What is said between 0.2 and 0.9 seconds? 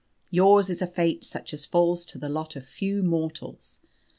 Yours is a